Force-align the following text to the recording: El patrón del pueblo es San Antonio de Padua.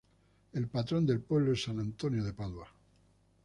El 0.53 0.67
patrón 0.67 1.05
del 1.05 1.21
pueblo 1.21 1.53
es 1.53 1.61
San 1.61 1.79
Antonio 1.79 2.23
de 2.23 2.33
Padua. 2.33 2.67